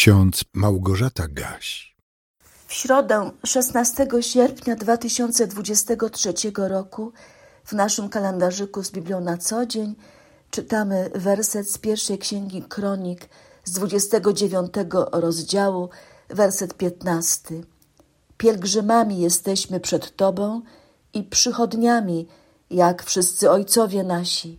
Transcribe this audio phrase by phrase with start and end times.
[0.00, 1.96] ksiądz Małgorzata Gaś.
[2.66, 7.12] W środę 16 sierpnia 2023 roku
[7.64, 9.94] w naszym kalendarzyku z Biblią na co dzień
[10.50, 13.28] czytamy werset z pierwszej księgi Kronik
[13.64, 14.72] z 29
[15.12, 15.88] rozdziału,
[16.28, 17.54] werset 15.
[18.36, 20.62] Pielgrzymami jesteśmy przed Tobą
[21.14, 22.28] i przychodniami,
[22.70, 24.58] jak wszyscy ojcowie nasi.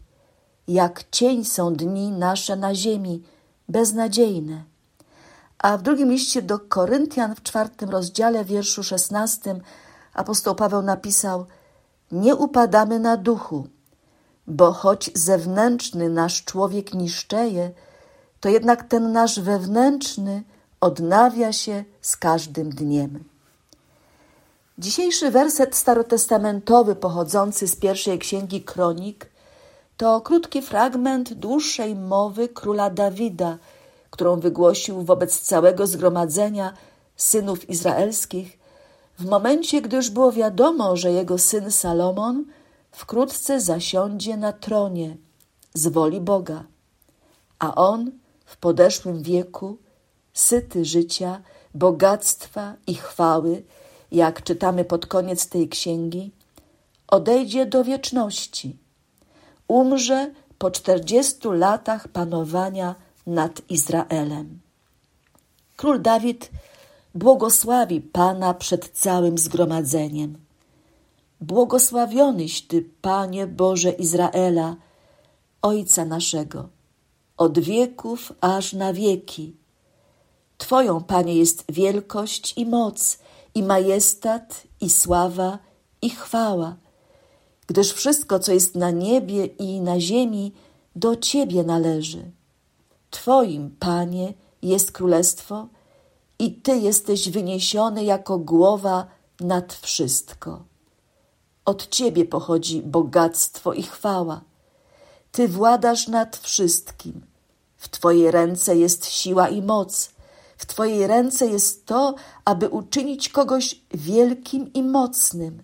[0.67, 3.23] Jak cień są dni nasze na ziemi,
[3.69, 4.70] beznadziejne.
[5.61, 9.61] A w drugim liście do Koryntian w czwartym rozdziale, wierszu szesnastym,
[10.13, 11.45] apostoł Paweł napisał:
[12.11, 13.67] Nie upadamy na duchu,
[14.47, 17.71] bo choć zewnętrzny nasz człowiek niszczeje,
[18.39, 20.43] to jednak ten nasz wewnętrzny
[20.79, 23.23] odnawia się z każdym dniem.
[24.77, 29.31] Dzisiejszy werset starotestamentowy pochodzący z pierwszej księgi Kronik
[29.97, 33.57] to krótki fragment dłuższej mowy króla Dawida,
[34.11, 36.73] którą wygłosił wobec całego zgromadzenia
[37.15, 38.59] synów izraelskich,
[39.19, 42.45] w momencie, gdy już było wiadomo, że jego syn Salomon
[42.91, 45.17] wkrótce zasiądzie na tronie
[45.73, 46.63] z woli Boga,
[47.59, 48.11] a on
[48.45, 49.77] w podeszłym wieku,
[50.33, 51.41] syty życia,
[51.75, 53.63] bogactwa i chwały,
[54.11, 56.31] jak czytamy pod koniec tej księgi,
[57.07, 58.77] odejdzie do wieczności.
[59.67, 62.95] Umrze po czterdziestu latach panowania
[63.27, 64.59] nad Izraelem.
[65.77, 66.51] Król Dawid
[67.15, 70.37] błogosławi Pana przed całym zgromadzeniem.
[71.41, 74.75] Błogosławionyś Ty, Panie Boże Izraela,
[75.61, 76.69] Ojca naszego,
[77.37, 79.55] od wieków aż na wieki.
[80.57, 83.19] Twoją, Panie, jest wielkość i moc,
[83.55, 85.59] i majestat, i sława,
[86.01, 86.75] i chwała,
[87.67, 90.53] gdyż wszystko, co jest na niebie i na ziemi,
[90.95, 92.31] do Ciebie należy.
[93.11, 95.67] Twoim, Panie, jest królestwo
[96.39, 99.07] i Ty jesteś wyniesiony jako głowa
[99.39, 100.63] nad wszystko.
[101.65, 104.41] Od Ciebie pochodzi bogactwo i chwała.
[105.31, 107.21] Ty władasz nad wszystkim.
[107.77, 110.09] W Twojej ręce jest siła i moc.
[110.57, 115.63] W Twojej ręce jest to, aby uczynić kogoś wielkim i mocnym.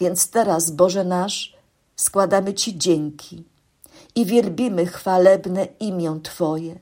[0.00, 1.56] Więc teraz, Boże nasz,
[1.96, 3.51] składamy Ci dzięki
[4.14, 6.78] i wielbimy chwalebne imię Twoje.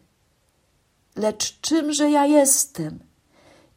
[1.17, 2.99] Lecz czymże ja jestem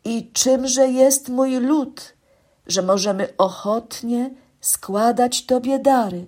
[0.05, 2.13] i czymże jest mój lud,
[2.67, 6.27] że możemy ochotnie składać Tobie dary?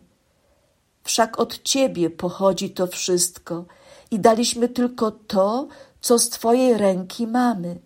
[1.04, 3.66] Wszak od Ciebie pochodzi to wszystko
[4.12, 5.68] i daliśmy tylko to,
[6.02, 7.80] co z Twojej ręki mamy.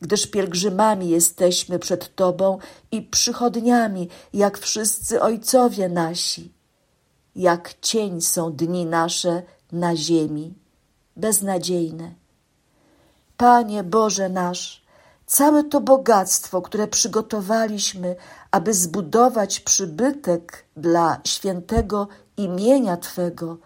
[0.00, 2.58] Gdyż pielgrzymami jesteśmy przed Tobą
[2.92, 6.52] i przychodniami, jak wszyscy ojcowie nasi.
[7.40, 9.42] Jak cień są dni nasze
[9.72, 10.54] na ziemi,
[11.16, 12.14] beznadziejne.
[13.36, 14.82] Panie Boże nasz,
[15.26, 18.16] całe to bogactwo, które przygotowaliśmy,
[18.50, 23.56] aby zbudować przybytek dla świętego imienia Twego,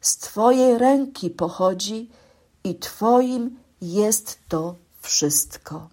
[0.00, 2.10] z Twojej ręki pochodzi
[2.64, 5.88] i Twoim jest to wszystko.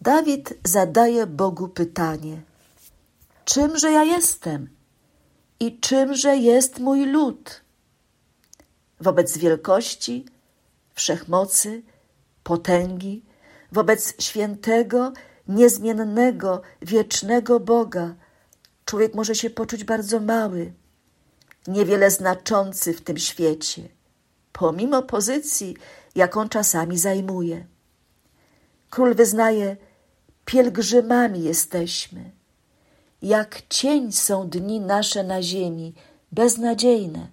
[0.00, 2.42] Dawid zadaje Bogu pytanie:
[3.44, 4.81] Czymże ja jestem
[5.62, 7.60] i czymże jest mój lud?
[9.00, 10.26] Wobec wielkości,
[10.94, 11.82] wszechmocy,
[12.44, 13.24] potęgi,
[13.72, 15.12] wobec świętego,
[15.48, 18.14] niezmiennego, wiecznego Boga,
[18.84, 20.72] człowiek może się poczuć bardzo mały,
[21.66, 23.88] niewiele znaczący w tym świecie
[24.52, 25.76] pomimo pozycji,
[26.14, 27.66] jaką czasami zajmuje.
[28.90, 29.76] Król wyznaje:
[30.44, 32.30] Pielgrzymami jesteśmy.
[33.22, 35.94] Jak cień są dni nasze na ziemi,
[36.32, 37.28] beznadziejne.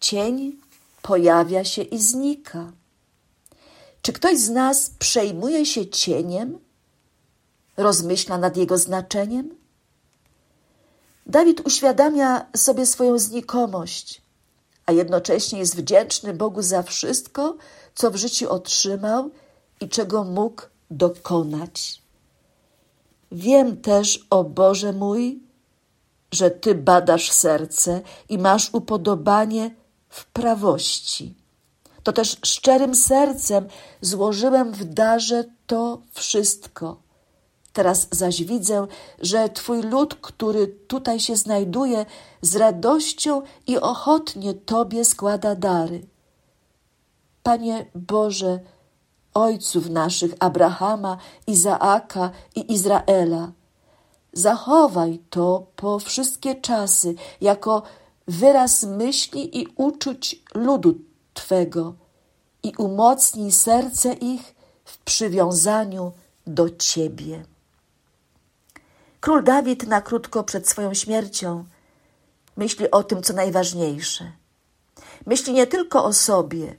[0.00, 0.56] Cień
[1.02, 2.72] pojawia się i znika.
[4.02, 6.58] Czy ktoś z nas przejmuje się cieniem?
[7.76, 9.54] Rozmyśla nad jego znaczeniem?
[11.26, 14.22] Dawid uświadamia sobie swoją znikomość,
[14.86, 17.56] a jednocześnie jest wdzięczny Bogu za wszystko,
[17.94, 19.30] co w życiu otrzymał
[19.80, 22.01] i czego mógł dokonać.
[23.32, 25.42] Wiem też, o Boże mój,
[26.32, 29.74] że Ty badasz serce i masz upodobanie
[30.08, 31.34] w prawości.
[32.02, 33.66] To też szczerym sercem
[34.00, 37.02] złożyłem w darze to wszystko
[37.72, 38.86] Teraz zaś widzę,
[39.18, 42.06] że Twój lud, który tutaj się znajduje,
[42.42, 46.06] z radością i ochotnie Tobie składa dary.
[47.42, 48.60] Panie Boże,
[49.34, 53.52] ojców naszych Abrahama, Izaaka i Izraela,
[54.32, 57.82] zachowaj to po wszystkie czasy jako
[58.28, 60.94] wyraz myśli i uczuć ludu
[61.34, 61.94] Twego
[62.62, 66.12] i umocnij serce ich w przywiązaniu
[66.46, 67.44] do Ciebie.
[69.20, 71.64] Król Dawid na krótko przed swoją śmiercią
[72.56, 74.32] myśli o tym, co najważniejsze.
[75.26, 76.76] Myśli nie tylko o sobie,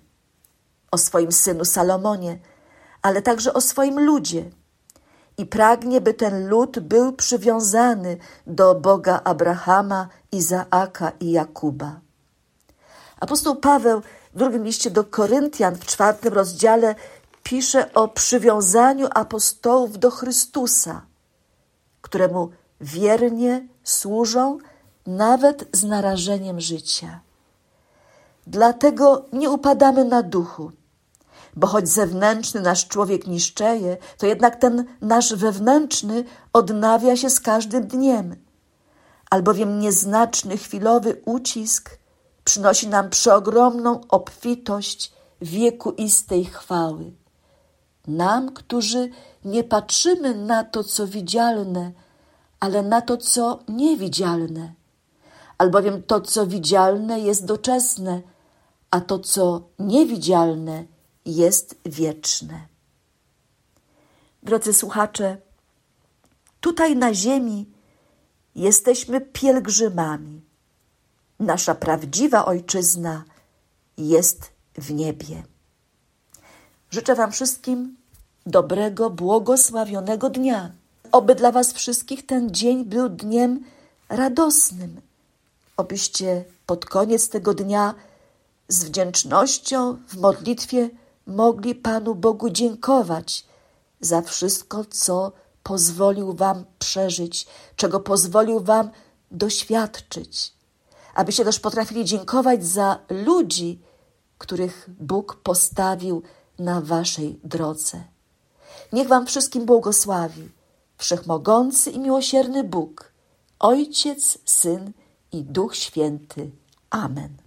[0.94, 2.40] o swoim synu Salomonie,
[3.02, 4.44] ale także o swoim ludzie.
[5.38, 8.18] I pragnie, by ten lud był przywiązany
[8.48, 12.00] do Boga Abrahama, Izaaka i Jakuba.
[13.20, 14.02] Apostoł Paweł
[14.34, 16.96] w drugim liście do Koryntian w czwartym rozdziale
[17.44, 21.02] pisze o przywiązaniu apostołów do Chrystusa,
[22.02, 22.50] któremu
[22.82, 24.58] wiernie służą
[25.08, 27.20] nawet z narażeniem życia.
[28.48, 30.72] Dlatego nie upadamy na duchu,
[31.56, 36.24] bo choć zewnętrzny nasz człowiek niszczeje, to jednak ten nasz wewnętrzny
[36.54, 38.36] odnawia się z każdym dniem,
[39.30, 41.98] albowiem nieznaczny chwilowy ucisk
[42.44, 45.12] przynosi nam przeogromną obfitość
[45.42, 47.12] wiekuistej chwały.
[48.08, 49.10] Nam, którzy
[49.46, 51.92] nie patrzymy na to, co widzialne,
[52.60, 54.74] ale na to, co niewidzialne,
[55.58, 58.22] albowiem to, co widzialne, jest doczesne,
[58.92, 60.86] a to, co niewidzialne,
[61.26, 62.68] jest wieczne.
[64.44, 65.38] Drodzy słuchacze,
[66.62, 67.66] tutaj na ziemi
[68.56, 70.42] jesteśmy pielgrzymami.
[71.40, 73.24] Nasza prawdziwa ojczyzna
[73.98, 75.44] jest w niebie.
[76.92, 77.98] Życzę Wam wszystkim
[78.46, 80.72] dobrego, błogosławionego dnia.
[81.12, 83.64] Oby dla Was wszystkich ten dzień był dniem
[84.10, 85.02] radosnym.
[85.78, 87.94] Obyście pod koniec tego dnia
[88.68, 90.90] z wdzięcznością w modlitwie
[91.28, 93.46] mogli Panu Bogu dziękować
[94.02, 95.32] za wszystko, co
[95.64, 98.90] pozwolił Wam przeżyć, czego pozwolił Wam
[99.32, 100.54] doświadczyć.
[101.16, 103.82] Abyście też potrafili dziękować za ludzi,
[104.38, 106.24] których Bóg postawił
[106.60, 108.04] na Waszej drodze.
[108.94, 110.50] Niech Wam wszystkim błogosławi
[110.98, 113.12] Wszechmogący i miłosierny Bóg,
[113.60, 114.92] Ojciec, Syn
[115.32, 116.52] i Duch Święty.
[116.90, 117.43] Amen.